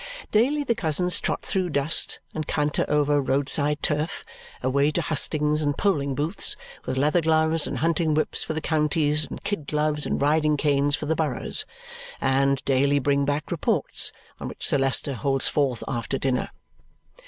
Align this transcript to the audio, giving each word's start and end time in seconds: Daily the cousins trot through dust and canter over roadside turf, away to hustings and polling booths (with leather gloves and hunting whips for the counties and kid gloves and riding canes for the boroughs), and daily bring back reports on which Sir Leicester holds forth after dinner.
Daily 0.31 0.63
the 0.63 0.73
cousins 0.73 1.19
trot 1.19 1.43
through 1.43 1.69
dust 1.69 2.19
and 2.33 2.47
canter 2.47 2.85
over 2.87 3.21
roadside 3.21 3.83
turf, 3.83 4.25
away 4.63 4.89
to 4.89 4.99
hustings 4.99 5.61
and 5.61 5.77
polling 5.77 6.15
booths 6.15 6.55
(with 6.87 6.97
leather 6.97 7.21
gloves 7.21 7.67
and 7.67 7.77
hunting 7.77 8.15
whips 8.15 8.41
for 8.43 8.53
the 8.53 8.61
counties 8.61 9.25
and 9.29 9.43
kid 9.43 9.67
gloves 9.67 10.07
and 10.07 10.19
riding 10.19 10.57
canes 10.57 10.95
for 10.95 11.05
the 11.05 11.15
boroughs), 11.15 11.67
and 12.19 12.65
daily 12.65 12.97
bring 12.97 13.25
back 13.25 13.51
reports 13.51 14.11
on 14.39 14.47
which 14.47 14.65
Sir 14.67 14.79
Leicester 14.79 15.13
holds 15.13 15.47
forth 15.47 15.83
after 15.87 16.17
dinner. 16.17 16.49